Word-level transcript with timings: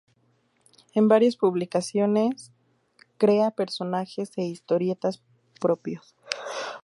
En 0.95 1.07
varias 1.07 1.35
publicaciones 1.35 2.51
crea 3.19 3.51
personajes 3.51 4.31
e 4.35 4.41
historietas 4.45 5.21
propios. 5.59 6.15